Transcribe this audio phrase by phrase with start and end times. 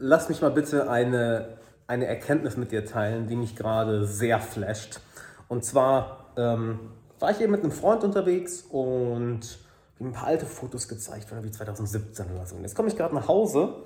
[0.00, 5.00] lass mich mal bitte eine, eine Erkenntnis mit dir teilen, die mich gerade sehr flasht.
[5.46, 6.80] Und zwar ähm,
[7.20, 9.40] war ich eben mit einem Freund unterwegs und
[10.00, 12.56] ihm ein paar alte Fotos gezeigt, wie 2017 oder so.
[12.56, 13.84] Und jetzt komme ich gerade nach Hause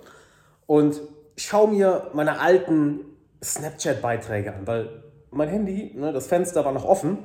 [0.66, 1.00] und
[1.37, 3.01] schaue mir meine alten
[3.42, 7.19] Snapchat-Beiträge an, weil mein Handy, ne, das Fenster war noch offen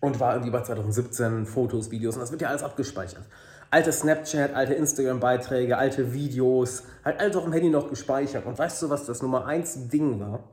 [0.00, 3.24] und war irgendwie bei 2017 Fotos, Videos und das wird ja alles abgespeichert.
[3.70, 8.46] Alte Snapchat, alte Instagram-Beiträge, alte Videos, halt alles auf dem Handy noch gespeichert.
[8.46, 10.44] Und weißt du, was das Nummer eins Ding war?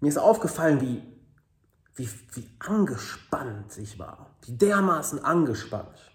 [0.00, 1.02] Mir ist aufgefallen, wie,
[1.94, 4.30] wie, wie angespannt ich war.
[4.42, 6.10] Wie dermaßen angespannt.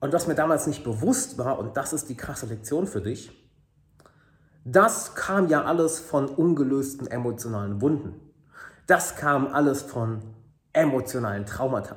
[0.00, 3.30] Und was mir damals nicht bewusst war, und das ist die krasse Lektion für dich,
[4.64, 8.20] das kam ja alles von ungelösten emotionalen Wunden.
[8.86, 10.22] Das kam alles von
[10.72, 11.96] emotionalen Traumata.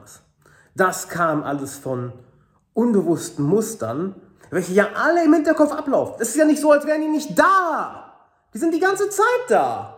[0.76, 2.14] Das kam alles von
[2.74, 4.16] unbewussten Mustern,
[4.50, 6.16] welche ja alle im Hinterkopf ablaufen.
[6.20, 8.14] Es ist ja nicht so, als wären die nicht da.
[8.54, 9.96] Die sind die ganze Zeit da.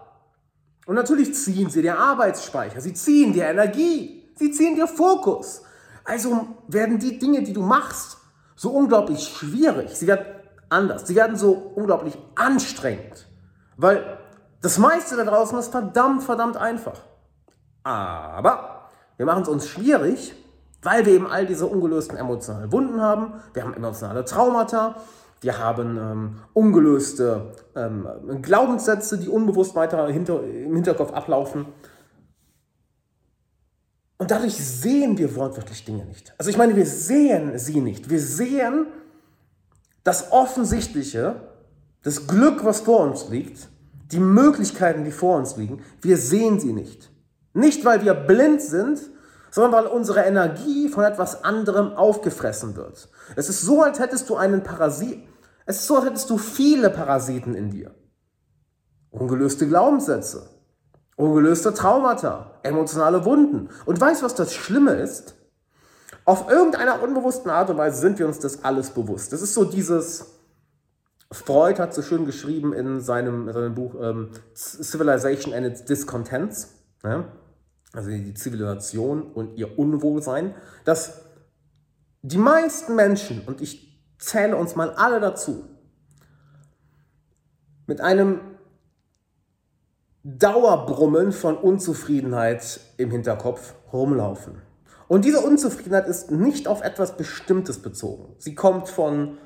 [0.86, 5.62] Und natürlich ziehen sie dir Arbeitsspeicher, sie ziehen dir Energie, sie ziehen dir Fokus.
[6.04, 8.18] Also werden die Dinge, die du machst,
[8.56, 9.96] so unglaublich schwierig.
[9.96, 10.26] Sie werden
[10.70, 11.08] anders.
[11.08, 13.28] Sie werden so unglaublich anstrengend.
[13.78, 14.18] Weil
[14.62, 17.00] das meiste da draußen ist verdammt, verdammt einfach.
[17.84, 20.34] Aber wir machen es uns schwierig,
[20.82, 23.34] weil wir eben all diese ungelösten emotionalen Wunden haben.
[23.54, 24.96] Wir haben emotionale Traumata.
[25.42, 28.08] Wir haben ähm, ungelöste ähm,
[28.42, 31.66] Glaubenssätze, die unbewusst weiter hinter, im Hinterkopf ablaufen.
[34.20, 36.34] Und dadurch sehen wir wortwörtlich Dinge nicht.
[36.38, 38.12] Also ich meine, wir sehen sie nicht.
[38.12, 38.86] Wir sehen
[40.04, 41.42] das Offensichtliche,
[42.04, 43.68] das Glück, was vor uns liegt,
[44.12, 47.10] die Möglichkeiten, die vor uns liegen, wir sehen sie nicht.
[47.54, 49.00] Nicht, weil wir blind sind,
[49.52, 53.10] sondern weil unsere Energie von etwas anderem aufgefressen wird.
[53.36, 55.22] Es ist so, als hättest du einen Parasit.
[55.66, 57.94] Es ist so, als hättest du viele Parasiten in dir.
[59.12, 60.50] Ungelöste Glaubenssätze,
[61.18, 63.70] ungelöste Traumata, emotionale Wunden.
[63.86, 65.36] Und weißt du, was das Schlimme ist?
[66.24, 69.34] Auf irgendeiner unbewussten Art und Weise sind wir uns das alles bewusst.
[69.34, 70.40] Das ist so dieses,
[71.30, 76.70] Freud hat so schön geschrieben in seinem, in seinem Buch ähm, Civilization and its Discontents,
[77.04, 77.26] ja?
[77.94, 81.22] Also die Zivilisation und ihr Unwohlsein, dass
[82.22, 85.66] die meisten Menschen, und ich zähle uns mal alle dazu,
[87.88, 88.40] mit einem
[90.24, 94.62] Dauerbrummen von Unzufriedenheit im Hinterkopf rumlaufen.
[95.08, 98.36] Und diese Unzufriedenheit ist nicht auf etwas Bestimmtes bezogen.
[98.38, 99.40] Sie kommt von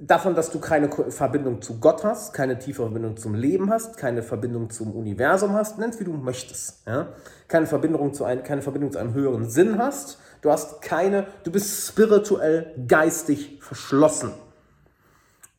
[0.00, 4.22] davon, dass du keine Verbindung zu Gott hast, keine tiefe Verbindung zum Leben hast, keine
[4.22, 6.86] Verbindung zum Universum hast, nennst wie du möchtest.
[6.86, 7.08] Ja?
[7.48, 10.18] Keine, Verbindung zu ein, keine Verbindung zu einem höheren Sinn hast.
[10.42, 14.32] Du hast keine, du bist spirituell, geistig verschlossen.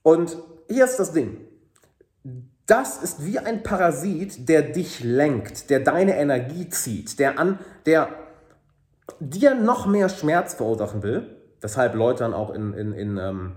[0.04, 0.38] Und
[0.70, 1.42] hier ist das Ding.
[2.66, 8.10] Das ist wie ein Parasit, der dich lenkt, der deine Energie zieht, der an, der
[9.20, 13.52] dir noch mehr Schmerz verursachen will, weshalb Leute dann auch in, in, in ähm,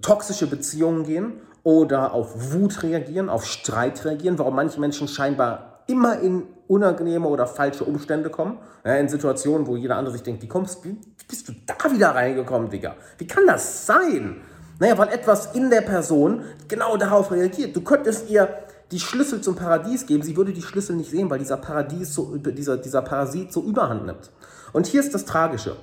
[0.00, 6.18] toxische Beziehungen gehen oder auf Wut reagieren, auf Streit reagieren, warum manche Menschen scheinbar immer
[6.20, 10.84] in unangenehme oder falsche Umstände kommen, in Situationen, wo jeder andere sich denkt, wie kommst
[10.84, 10.96] wie
[11.28, 12.96] bist du da wieder reingekommen, Digga?
[13.18, 14.40] Wie kann das sein?
[14.78, 17.76] Naja, weil etwas in der Person genau darauf reagiert.
[17.76, 18.48] Du könntest ihr
[18.90, 22.36] die Schlüssel zum Paradies geben, sie würde die Schlüssel nicht sehen, weil dieser Paradies so,
[22.36, 24.30] dieser, dieser Parasit so überhand nimmt.
[24.72, 25.76] Und hier ist das Tragische.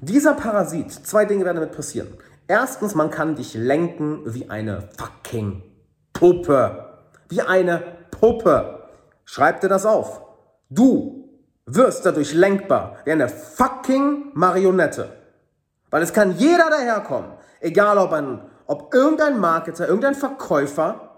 [0.00, 2.08] Dieser Parasit, zwei Dinge werden damit passieren.
[2.48, 5.62] Erstens, man kann dich lenken wie eine fucking
[6.12, 7.00] Puppe.
[7.28, 8.88] Wie eine Puppe.
[9.24, 10.22] Schreib dir das auf.
[10.68, 11.28] Du
[11.66, 15.08] wirst dadurch lenkbar wie eine fucking Marionette.
[15.90, 17.32] Weil es kann jeder daherkommen.
[17.60, 21.12] Egal ob, ein, ob irgendein Marketer, irgendein Verkäufer,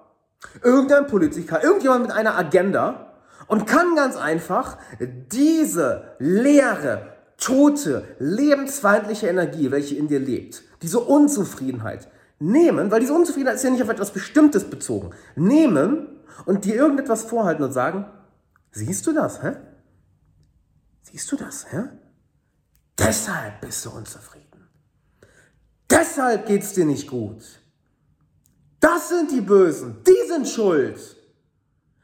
[0.63, 3.13] irgendein Politiker, irgendjemand mit einer Agenda
[3.47, 7.14] und kann ganz einfach diese leere,
[7.45, 13.71] tote, lebensfeindliche Energie, welche in dir lebt, diese Unzufriedenheit nehmen, weil diese Unzufriedenheit ist ja
[13.71, 16.09] nicht auf etwas Bestimmtes bezogen, nehmen
[16.47, 18.07] und dir irgendetwas vorhalten und sagen,
[18.73, 19.57] siehst du das, hä?
[21.03, 21.85] Siehst du das, hä?
[22.99, 24.67] Deshalb bist du unzufrieden.
[25.91, 27.45] Deshalb geht's dir nicht gut.
[28.81, 30.99] Das sind die Bösen, die sind schuld.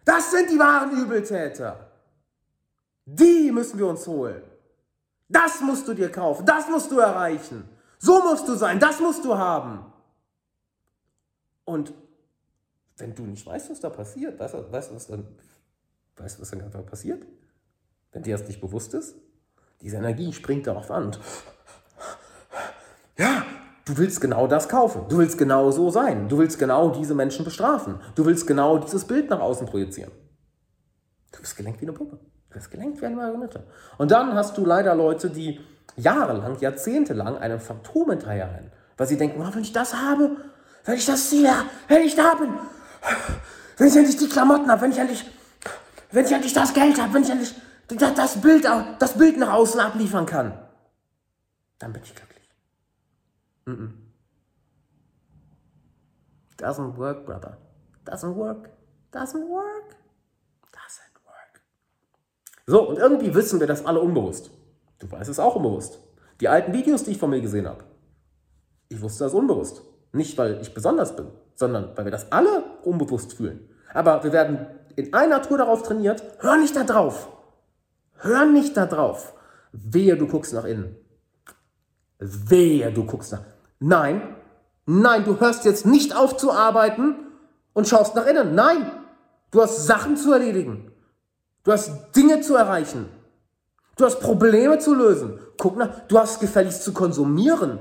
[0.05, 1.93] Das sind die wahren Übeltäter.
[3.07, 4.50] Die müssen wir uns holen.
[5.31, 7.69] Das musst du dir kaufen, das musst du erreichen.
[7.99, 9.85] So musst du sein, das musst du haben.
[11.65, 11.95] Und
[12.99, 15.27] wenn du nicht weißt, was da passiert, weißt du, weißt, was, dann,
[16.17, 17.25] weißt was dann einfach passiert?
[18.13, 19.15] Wenn dir das nicht bewusst ist?
[19.81, 21.17] Diese Energie springt darauf an.
[23.17, 23.45] ja,
[23.91, 25.07] Du willst genau das kaufen.
[25.09, 26.29] Du willst genau so sein.
[26.29, 27.99] Du willst genau diese Menschen bestrafen.
[28.15, 30.13] Du willst genau dieses Bild nach außen projizieren.
[31.33, 32.21] Du bist gelenkt wie eine Puppe.
[32.51, 33.63] Bist gelenkt wie eine Marionette.
[33.97, 35.61] Und dann hast du leider Leute, die
[35.97, 40.37] jahrelang, jahrzehntelang einem Phantom hinterherrennen, weil sie denken, oh, wenn ich das habe,
[40.85, 41.53] wenn ich das sehe,
[41.89, 42.53] wenn ich da bin,
[43.77, 45.25] wenn ich endlich die Klamotten habe, wenn ich endlich,
[46.11, 47.55] wenn ich endlich das Geld habe, wenn ich endlich
[47.89, 48.67] das Bild,
[48.99, 50.53] das Bild nach außen abliefern kann,
[51.79, 52.49] dann bin ich glücklich.
[53.67, 53.91] Mm -mm.
[56.59, 57.57] Doesn't work, brother.
[58.05, 58.71] Doesn't work.
[59.13, 60.00] Doesn't work.
[62.71, 64.53] So, und irgendwie wissen wir das alle unbewusst.
[65.01, 65.99] Du weißt es auch unbewusst.
[66.41, 67.83] Die alten Videos, die ich von mir gesehen habe,
[68.89, 69.83] ich wusste das unbewusst.
[70.13, 71.27] Nicht, weil ich besonders bin,
[71.57, 73.69] sondern weil wir das alle unbewusst fühlen.
[73.93, 77.29] Aber wir werden in einer Tour darauf trainiert, hör nicht da drauf.
[78.19, 79.35] Hör nicht da drauf.
[79.73, 80.95] Wehe, du guckst nach innen.
[82.21, 83.43] Wehe, du guckst nach.
[83.81, 84.37] Nein,
[84.87, 87.17] nein, du hörst jetzt nicht auf zu arbeiten
[87.73, 88.55] und schaust nach innen.
[88.55, 88.93] Nein,
[89.51, 90.90] du hast Sachen zu erledigen.
[91.65, 93.07] Du hast Dinge zu erreichen.
[93.97, 95.39] Du hast Probleme zu lösen.
[95.59, 97.81] Guck nach, du hast gefälligst zu konsumieren.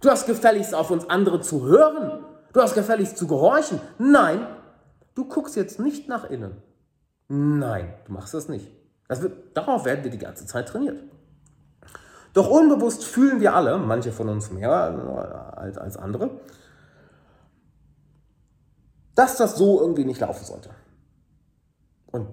[0.00, 2.24] Du hast gefälligst auf uns andere zu hören.
[2.52, 3.80] Du hast gefälligst zu gehorchen.
[3.98, 4.46] Nein,
[5.14, 6.62] du guckst jetzt nicht nach innen.
[7.28, 8.70] Nein, du machst das nicht.
[9.08, 11.02] Das wird, darauf werden wir die ganze Zeit trainiert.
[12.34, 14.70] Doch unbewusst fühlen wir alle, manche von uns mehr
[15.56, 16.30] als, andere,
[19.14, 20.70] dass das so irgendwie nicht laufen sollte.
[22.06, 22.28] Und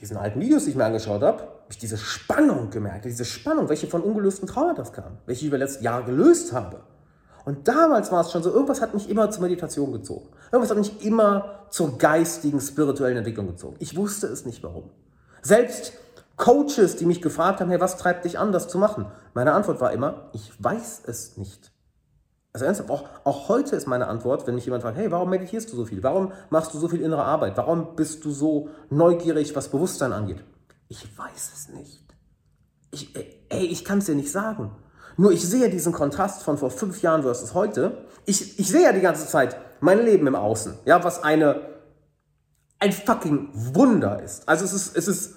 [0.00, 3.68] diesen alten Videos, die ich mir angeschaut habe, habe ich diese Spannung gemerkt, diese Spannung,
[3.68, 6.80] welche von ungelösten Traumata kam, welche ich über letzte Jahre gelöst habe.
[7.44, 10.28] Und damals war es schon so, irgendwas hat mich immer zur Meditation gezogen.
[10.52, 13.76] Irgendwas hat mich immer zur geistigen, spirituellen Entwicklung gezogen.
[13.78, 14.90] Ich wusste es nicht warum.
[15.42, 15.92] Selbst
[16.36, 19.06] Coaches, die mich gefragt haben, hey, was treibt dich an, das zu machen?
[19.34, 21.72] Meine Antwort war immer, ich weiß es nicht.
[22.52, 25.72] Also ernsthaft, auch, auch heute ist meine Antwort, wenn mich jemand fragt, hey, warum meditierst
[25.72, 26.02] du so viel?
[26.02, 27.56] Warum machst du so viel innere Arbeit?
[27.56, 30.42] Warum bist du so neugierig, was Bewusstsein angeht?
[30.88, 32.04] Ich weiß es nicht.
[32.90, 33.14] Ich,
[33.50, 34.72] ey, ich kann es dir nicht sagen.
[35.16, 38.04] Nur ich sehe diesen Kontrast von vor fünf Jahren versus heute.
[38.24, 41.60] Ich, ich sehe ja die ganze Zeit mein Leben im Außen, ja, was eine,
[42.80, 44.48] ein fucking Wunder ist.
[44.48, 45.34] Also es ist, es ist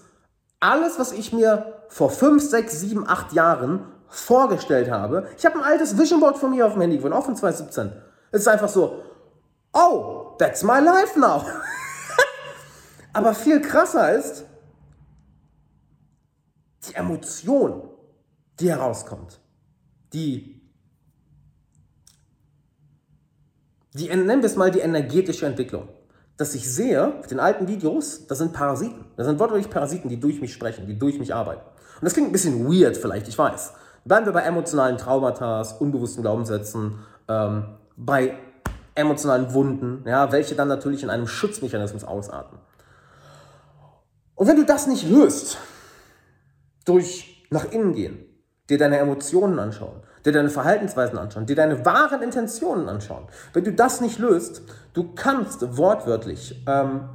[0.59, 3.81] alles, was ich mir vor 5, 6, 7, 8 Jahren
[4.13, 5.27] vorgestellt habe.
[5.37, 7.91] Ich habe ein altes Vision Board von mir auf dem Handy gewonnen, auch von 2017.
[8.31, 9.01] Es ist einfach so,
[9.73, 11.43] oh, that's my life now.
[13.13, 14.45] Aber viel krasser ist
[16.87, 17.89] die Emotion,
[18.59, 19.39] die herauskommt.
[20.13, 20.61] Die,
[23.93, 25.89] die nennen wir es mal die energetische Entwicklung
[26.37, 29.05] dass ich sehe, auf den alten Videos, das sind Parasiten.
[29.15, 31.61] Das sind wortwörtlich Parasiten, die durch mich sprechen, die durch mich arbeiten.
[31.61, 33.73] Und das klingt ein bisschen weird vielleicht, ich weiß.
[34.05, 37.65] Bleiben wir bei emotionalen Traumata, unbewussten Glaubenssätzen, ähm,
[37.95, 38.37] bei
[38.95, 42.57] emotionalen Wunden, ja, welche dann natürlich in einem Schutzmechanismus ausarten.
[44.35, 45.57] Und wenn du das nicht löst,
[46.85, 48.25] durch nach innen gehen,
[48.69, 53.25] dir deine Emotionen anschauen, dir deine Verhaltensweisen anschauen, dir deine wahren Intentionen anschauen.
[53.53, 54.61] Wenn du das nicht löst,
[54.93, 57.09] du kannst wortwörtlich ähm,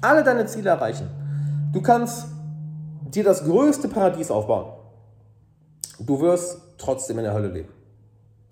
[0.00, 1.08] alle deine Ziele erreichen.
[1.72, 2.26] Du kannst
[3.02, 4.75] dir das größte Paradies aufbauen.
[5.98, 7.68] Du wirst trotzdem in der Hölle leben.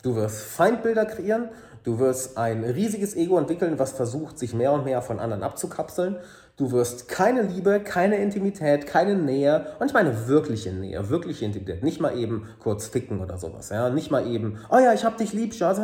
[0.03, 1.49] Du wirst Feindbilder kreieren,
[1.83, 6.17] du wirst ein riesiges Ego entwickeln, was versucht, sich mehr und mehr von anderen abzukapseln.
[6.57, 11.83] Du wirst keine Liebe, keine Intimität, keine Nähe, und ich meine wirkliche Nähe, wirkliche Intimität,
[11.83, 15.17] nicht mal eben kurz ficken oder sowas, ja, nicht mal eben, oh ja, ich hab
[15.17, 15.81] dich lieb, Schatz,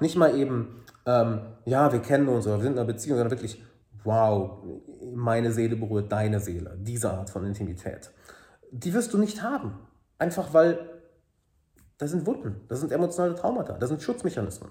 [0.00, 3.30] nicht mal eben, ähm, ja, wir kennen uns oder wir sind in einer Beziehung, sondern
[3.30, 3.62] wirklich,
[4.04, 4.58] wow,
[5.14, 8.10] meine Seele berührt deine Seele, diese Art von Intimität.
[8.72, 9.78] Die wirst du nicht haben,
[10.18, 10.78] einfach weil
[11.98, 14.70] das sind Wunden, das sind emotionale Traumata, das sind Schutzmechanismen.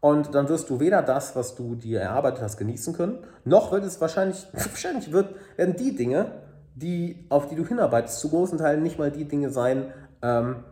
[0.00, 3.84] Und dann wirst du weder das, was du dir erarbeitet hast, genießen können, noch wird
[3.84, 6.32] es wahrscheinlich, wahrscheinlich wird, werden die Dinge,
[6.74, 9.92] die, auf die du hinarbeitest, zu großen Teilen nicht mal die Dinge sein,
[10.22, 10.64] ähm,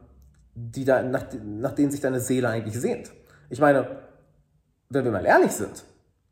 [0.55, 3.11] die da, nach, nach denen sich deine Seele eigentlich sehnt.
[3.51, 3.87] Ich meine,
[4.89, 5.85] wenn wir mal ehrlich sind,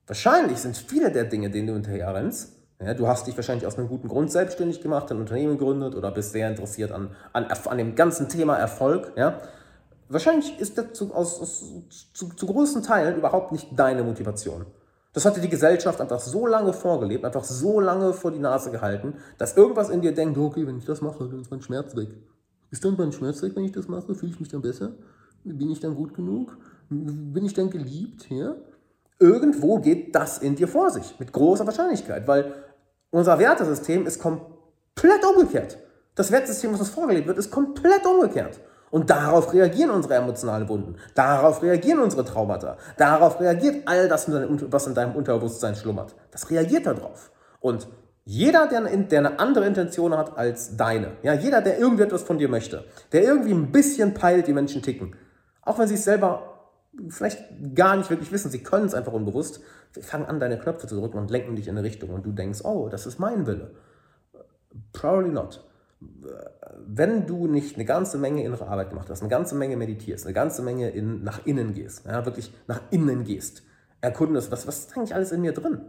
[0.07, 3.79] wahrscheinlich sind viele der Dinge, denen du hinterher rennst, ja, du hast dich wahrscheinlich aus
[3.79, 7.79] einem guten Grund selbstständig gemacht, ein Unternehmen gegründet oder bist sehr interessiert an, an, an
[7.79, 9.13] dem ganzen Thema Erfolg.
[9.17, 9.39] Ja?
[10.09, 11.65] Wahrscheinlich ist das zu, aus, aus,
[12.13, 14.67] zu, zu großen Teilen überhaupt nicht deine Motivation.
[15.13, 19.15] Das hatte die Gesellschaft einfach so lange vorgelebt, einfach so lange vor die Nase gehalten,
[19.39, 22.09] dass irgendwas in dir denkt, okay, wenn ich das mache, dann ist mein Schmerz weg.
[22.71, 24.15] Ist dann mein Schmerz weg, wenn ich das mache?
[24.15, 24.93] Fühle ich mich dann besser?
[25.45, 26.57] Bin ich dann gut genug?
[26.89, 28.31] Bin ich dann geliebt?
[28.31, 28.55] Ja?
[29.19, 32.55] Irgendwo geht das in dir vor sich, mit großer Wahrscheinlichkeit, weil
[33.13, 35.79] unser Wertesystem ist komplett umgekehrt.
[36.17, 38.59] Das Wertesystem, was uns vorgelebt wird, ist komplett umgekehrt.
[38.91, 40.97] Und darauf reagieren unsere emotionalen Wunden.
[41.15, 42.77] Darauf reagieren unsere Traumata.
[42.99, 46.15] Darauf reagiert all das, was in deinem Unterbewusstsein schlummert.
[46.31, 47.31] Das reagiert darauf.
[47.61, 47.89] Und
[48.25, 52.39] jeder, der eine, der eine andere Intention hat als deine, ja, jeder, der irgendetwas von
[52.39, 55.17] dir möchte, der irgendwie ein bisschen peilt, wie Menschen ticken,
[55.63, 56.52] auch wenn sie es selber
[57.09, 59.61] vielleicht gar nicht wirklich wissen, sie können es einfach unbewusst,
[60.01, 62.61] fangen an, deine Knöpfe zu drücken und lenken dich in eine Richtung und du denkst,
[62.65, 63.73] oh, das ist mein Wille.
[64.93, 65.65] Probably not
[66.87, 70.35] wenn du nicht eine ganze Menge innere Arbeit gemacht hast, eine ganze Menge meditierst, eine
[70.35, 73.63] ganze Menge in, nach innen gehst, ja, wirklich nach innen gehst,
[74.01, 75.83] erkundest, was, was ist eigentlich alles in mir drin?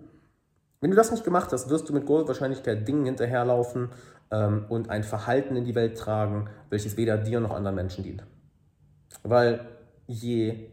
[0.81, 3.89] Wenn du das nicht gemacht hast, wirst du mit großer Wahrscheinlichkeit Dingen hinterherlaufen
[4.31, 8.25] ähm, und ein Verhalten in die Welt tragen, welches weder dir noch anderen Menschen dient.
[9.23, 9.65] Weil
[10.07, 10.69] je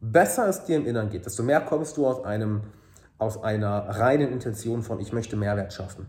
[0.00, 2.62] besser es dir im Innern geht, desto mehr kommst du aus, einem,
[3.18, 6.06] aus einer reinen Intention von, ich möchte Mehrwert schaffen.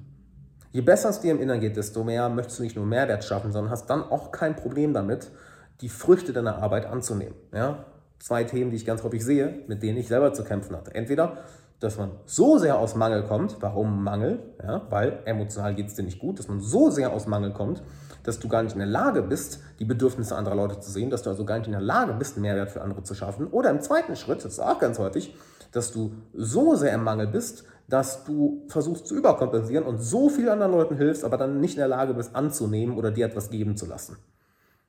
[0.71, 3.51] Je besser es dir im Inneren geht, desto mehr möchtest du nicht nur Mehrwert schaffen,
[3.51, 5.29] sondern hast dann auch kein Problem damit,
[5.81, 7.36] die Früchte deiner Arbeit anzunehmen.
[7.53, 7.86] Ja?
[8.19, 10.95] Zwei Themen, die ich ganz häufig sehe, mit denen ich selber zu kämpfen hatte.
[10.95, 11.39] Entweder,
[11.81, 14.39] dass man so sehr aus Mangel kommt, warum Mangel?
[14.63, 17.81] Ja, weil emotional geht es dir nicht gut, dass man so sehr aus Mangel kommt,
[18.23, 21.23] dass du gar nicht in der Lage bist, die Bedürfnisse anderer Leute zu sehen, dass
[21.23, 23.47] du also gar nicht in der Lage bist, einen Mehrwert für andere zu schaffen.
[23.47, 25.35] Oder im zweiten Schritt, das ist auch ganz häufig,
[25.71, 30.49] dass du so sehr im Mangel bist, dass du versuchst zu überkompensieren und so vielen
[30.49, 33.75] anderen Leuten hilfst, aber dann nicht in der Lage bist anzunehmen oder dir etwas geben
[33.75, 34.17] zu lassen.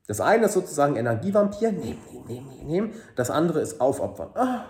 [0.06, 2.90] Das eine ist sozusagen Energievampir, nehmen, nehmen, nehmen, nehmen.
[3.16, 4.30] Das andere ist aufopfern.
[4.34, 4.64] Ah,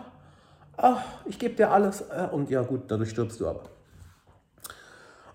[0.77, 3.65] ah, ich gebe dir alles äh, und ja gut, dadurch stirbst du aber.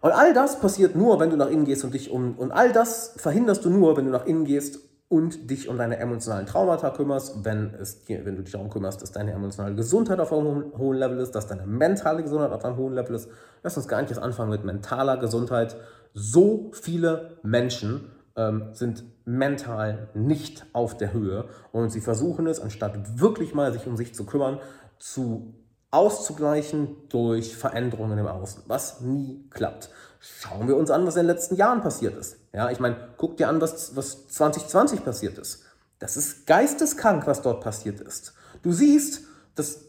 [0.02, 2.36] Und all das passiert nur, wenn du nach innen gehst und dich um.
[2.38, 5.98] Und all das verhinderst du nur, wenn du nach innen gehst und dich um deine
[5.98, 10.34] emotionalen Traumata kümmerst, wenn, es, wenn du dich darum kümmerst, dass deine emotionale Gesundheit auf
[10.34, 13.30] einem hohen Level ist, dass deine mentale Gesundheit auf einem hohen Level ist.
[13.64, 15.78] Lass uns gar nicht erst anfangen mit mentaler Gesundheit.
[16.14, 23.20] So viele Menschen ähm, sind mental nicht auf der Höhe und sie versuchen es, anstatt
[23.20, 24.60] wirklich mal sich um sich zu kümmern,
[25.00, 25.54] zu
[25.92, 29.90] auszugleichen durch Veränderungen im Außen, was nie klappt.
[30.20, 32.38] Schauen wir uns an, was in den letzten Jahren passiert ist.
[32.54, 35.64] Ja, ich meine, guck dir an, was, was 2020 passiert ist.
[36.00, 38.34] Das ist geisteskrank, was dort passiert ist.
[38.62, 39.22] Du siehst,
[39.56, 39.80] dass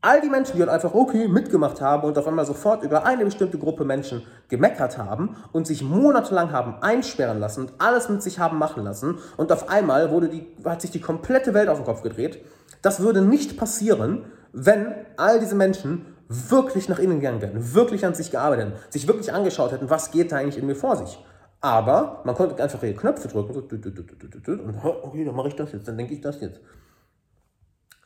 [0.00, 3.24] all die Menschen, die dort einfach okay mitgemacht haben und auf einmal sofort über eine
[3.24, 8.38] bestimmte Gruppe Menschen gemeckert haben und sich monatelang haben einsperren lassen und alles mit sich
[8.38, 11.84] haben machen lassen und auf einmal wurde die, hat sich die komplette Welt auf den
[11.84, 12.44] Kopf gedreht.
[12.82, 18.14] Das würde nicht passieren, wenn all diese Menschen wirklich nach innen gegangen wären, wirklich an
[18.14, 21.18] sich gearbeitet hätten, sich wirklich angeschaut hätten, was geht da eigentlich in mir vor sich.
[21.60, 25.88] Aber man konnte einfach ihre Knöpfe drücken so, und okay, dann mache ich das jetzt,
[25.88, 26.60] dann denke ich das jetzt.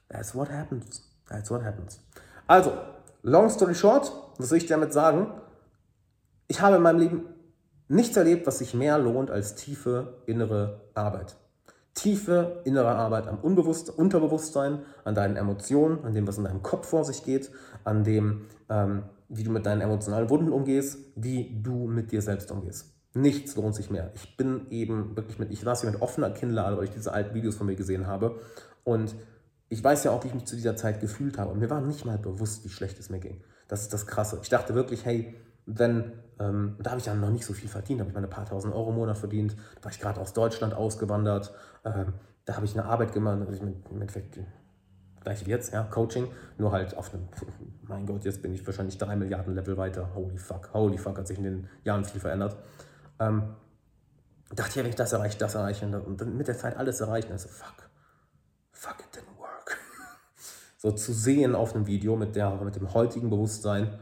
[0.08, 1.02] That's what happens.
[1.28, 2.00] That's what happens.
[2.46, 2.72] Also,
[3.22, 5.26] long story short, was will ich damit sagen?
[6.48, 7.24] Ich habe in meinem Leben
[7.88, 11.36] nichts erlebt, was sich mehr lohnt als tiefe innere Arbeit
[11.94, 16.88] tiefe innere Arbeit am Unbewusst Unterbewusstsein, an deinen Emotionen, an dem, was in deinem Kopf
[16.88, 17.50] vor sich geht,
[17.84, 22.50] an dem, ähm, wie du mit deinen emotionalen Wunden umgehst, wie du mit dir selbst
[22.50, 22.92] umgehst.
[23.14, 24.10] Nichts lohnt sich mehr.
[24.14, 27.34] Ich bin eben wirklich mit, ich saß hier mit offener Kinnlade, weil ich diese alten
[27.34, 28.38] Videos von mir gesehen habe.
[28.84, 29.14] Und
[29.68, 31.50] ich weiß ja auch, wie ich mich zu dieser Zeit gefühlt habe.
[31.50, 33.42] Und mir war nicht mal bewusst, wie schlecht es mir ging.
[33.68, 34.38] Das ist das Krasse.
[34.42, 35.34] Ich dachte wirklich, hey,
[35.66, 38.30] wenn, ähm, da habe ich dann noch nicht so viel verdient, habe ich mal ein
[38.30, 41.52] paar tausend Euro im Monat verdient, da war ich gerade aus Deutschland ausgewandert,
[41.84, 44.38] ähm, da habe ich eine Arbeit gemacht, also ich im Endeffekt
[45.22, 47.28] gleich wie jetzt, ja, Coaching, nur halt auf einem,
[47.82, 51.26] mein Gott, jetzt bin ich wahrscheinlich drei Milliarden Level weiter, holy fuck, holy fuck, hat
[51.26, 52.56] sich in den Jahren viel verändert.
[53.18, 53.54] Ähm,
[54.54, 57.32] dachte ja, wenn ich das erreiche, das erreiche und dann mit der Zeit alles erreichen,
[57.32, 57.88] also fuck,
[58.70, 59.78] fuck, it didn't work.
[60.78, 63.98] so zu sehen auf einem Video mit, der, mit dem heutigen Bewusstsein,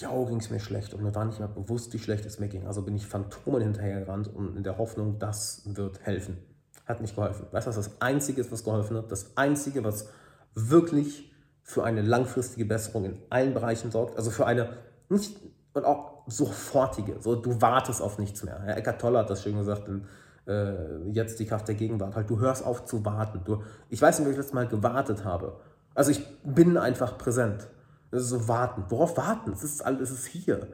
[0.00, 2.48] jau, ging es mir schlecht und mir war nicht mehr bewusst, wie schlecht es mir
[2.48, 2.66] ging.
[2.66, 6.38] Also bin ich Phantomen hinterhergerannt und in der Hoffnung, das wird helfen.
[6.86, 7.46] Hat nicht geholfen.
[7.50, 9.12] Weißt du, was das Einzige ist, was geholfen hat?
[9.12, 10.08] Das Einzige, was
[10.54, 11.32] wirklich
[11.62, 14.76] für eine langfristige Besserung in allen Bereichen sorgt, also für eine
[15.08, 15.36] nicht
[15.74, 18.62] und auch sofortige, so du wartest auf nichts mehr.
[18.66, 20.04] Ja, Eckart Tolle hat das schön gesagt in
[20.46, 22.16] äh, Jetzt die Kraft der Gegenwart.
[22.16, 23.42] Halt, du hörst auf zu warten.
[23.44, 25.60] Du, ich weiß nicht, wie ich letztes Mal gewartet habe.
[25.94, 27.68] Also ich bin einfach präsent.
[28.12, 28.84] Das ist so warten.
[28.88, 29.52] Worauf warten?
[29.52, 30.68] Es ist, alles, es ist hier.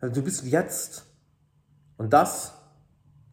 [0.00, 1.04] Also du bist jetzt.
[1.96, 2.54] Und das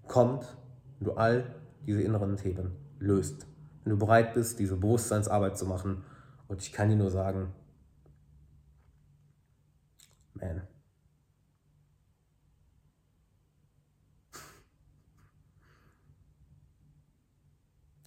[0.08, 0.58] kommt,
[0.98, 3.46] wenn du all diese inneren Themen löst.
[3.84, 6.04] Wenn du bereit bist, diese Bewusstseinsarbeit zu machen.
[6.48, 7.54] Und ich kann dir nur sagen,
[10.34, 10.68] man.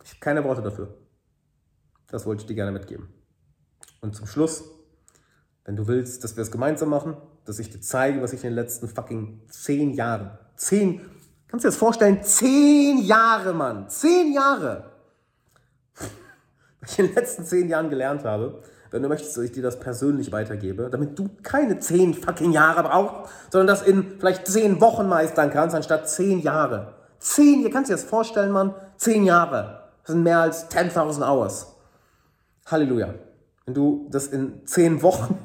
[0.02, 0.98] Ich habe keine Worte dafür.
[2.08, 3.08] Das wollte ich dir gerne mitgeben.
[4.00, 4.73] Und zum Schluss
[5.64, 8.50] wenn du willst, dass wir es gemeinsam machen, dass ich dir zeige, was ich in
[8.50, 11.00] den letzten fucking zehn Jahren, zehn,
[11.54, 12.20] Kannst du dir das vorstellen?
[12.24, 13.88] Zehn Jahre, Mann.
[13.88, 14.90] Zehn Jahre.
[16.80, 19.62] Was ich in den letzten zehn Jahren gelernt habe, wenn du möchtest, dass ich dir
[19.62, 24.80] das persönlich weitergebe, damit du keine zehn fucking Jahre brauchst, sondern das in vielleicht zehn
[24.80, 26.94] Wochen meistern kannst, anstatt zehn Jahre.
[27.20, 28.74] Zehn, ihr kannst dir das vorstellen, Mann?
[28.96, 29.90] Zehn Jahre.
[30.02, 31.76] Das sind mehr als 10.000 Hours.
[32.66, 33.14] Halleluja.
[33.64, 35.38] Wenn du das in zehn Wochen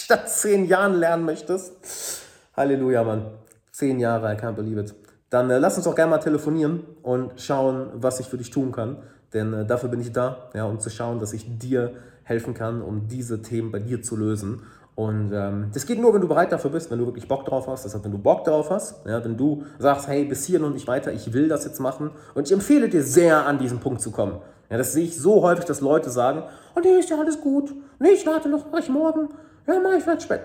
[0.04, 2.22] statt zehn Jahren lernen möchtest,
[2.56, 3.26] Halleluja, Mann.
[3.72, 4.94] Zehn Jahre, I can't believe it.
[5.30, 8.72] Dann äh, lass uns doch gerne mal telefonieren und schauen, was ich für dich tun
[8.72, 8.98] kann.
[9.32, 11.92] Denn äh, dafür bin ich da, ja, um zu schauen, dass ich dir
[12.24, 14.62] helfen kann, um diese Themen bei dir zu lösen.
[14.96, 17.68] Und ähm, das geht nur, wenn du bereit dafür bist, wenn du wirklich Bock drauf
[17.68, 17.84] hast.
[17.84, 20.74] Das heißt, wenn du Bock drauf hast, ja, wenn du sagst, hey, bis hier und
[20.74, 22.10] nicht weiter, ich will das jetzt machen.
[22.34, 24.40] Und ich empfehle dir sehr, an diesen Punkt zu kommen.
[24.68, 26.42] Ja, das sehe ich so häufig, dass Leute sagen,
[26.76, 27.72] oh nee, ist ja alles gut.
[27.98, 29.28] Nee, ich warte noch, mach ich morgen.
[29.70, 30.40] Ja, mach ich vielleicht spät.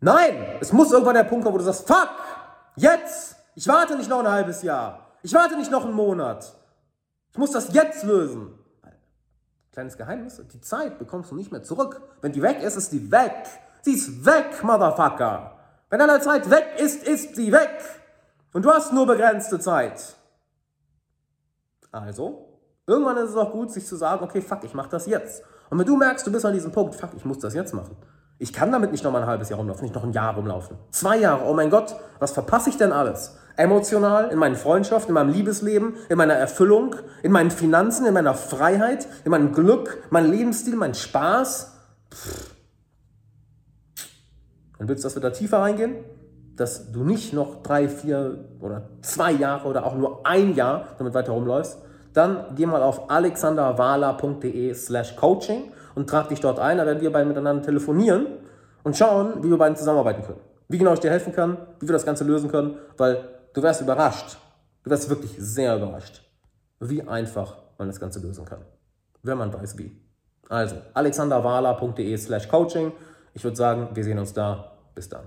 [0.00, 2.10] Nein, es muss irgendwann der Punkt kommen, wo du sagst, fuck,
[2.76, 5.12] jetzt, ich warte nicht noch ein halbes Jahr.
[5.22, 6.54] Ich warte nicht noch einen Monat.
[7.32, 8.58] Ich muss das jetzt lösen.
[9.72, 12.00] Kleines Geheimnis, die Zeit bekommst du nicht mehr zurück.
[12.22, 13.46] Wenn die weg ist, ist die weg.
[13.82, 15.58] Sie ist weg, Motherfucker.
[15.90, 17.78] Wenn deine Zeit weg ist, ist sie weg.
[18.52, 20.16] Und du hast nur begrenzte Zeit.
[21.92, 25.42] Also, irgendwann ist es auch gut, sich zu sagen, okay, fuck, ich mach das jetzt.
[25.68, 27.96] Und wenn du merkst, du bist an diesem Punkt, fuck, ich muss das jetzt machen.
[28.38, 30.76] Ich kann damit nicht noch mal ein halbes Jahr rumlaufen, nicht noch ein Jahr rumlaufen.
[30.90, 33.38] Zwei Jahre, oh mein Gott, was verpasse ich denn alles?
[33.56, 38.34] Emotional, in meinen Freundschaften, in meinem Liebesleben, in meiner Erfüllung, in meinen Finanzen, in meiner
[38.34, 41.72] Freiheit, in meinem Glück, mein Lebensstil, mein Spaß.
[42.12, 42.56] Pff.
[44.78, 45.96] Und willst du, dass wir da tiefer reingehen?
[46.56, 51.14] Dass du nicht noch drei, vier oder zwei Jahre oder auch nur ein Jahr damit
[51.14, 51.78] weiter rumläufst?
[52.16, 56.78] Dann geh mal auf alexanderwala.de slash coaching und trag dich dort ein.
[56.78, 58.26] Da werden wir beide miteinander telefonieren
[58.82, 60.40] und schauen, wie wir beiden zusammenarbeiten können.
[60.68, 63.80] Wie genau ich dir helfen kann, wie wir das Ganze lösen können, weil Du wärst
[63.80, 64.36] überrascht.
[64.82, 66.20] Du wärst wirklich sehr überrascht,
[66.78, 68.60] wie einfach man das Ganze lösen kann.
[69.22, 69.98] Wenn man weiß wie.
[70.50, 72.92] Also, alexanderwala.de slash coaching.
[73.32, 74.72] Ich würde sagen, wir sehen uns da.
[74.94, 75.24] Bis dann.